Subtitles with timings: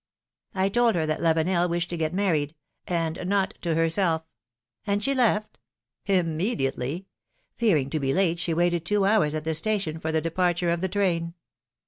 [0.55, 2.55] I told her that Lavenel wished to get married—
[2.87, 4.23] and not to herself!"
[4.87, 5.59] '^And she left?"
[6.07, 6.33] 18 282 philom^:ne's marriages.
[6.33, 7.05] ^^Immediately!
[7.53, 10.81] Fearing to be late, she waited two hours at the station for the departure of
[10.81, 11.35] the train.